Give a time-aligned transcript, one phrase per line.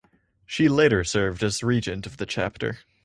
[0.47, 2.79] She later served as regent of the Chapter.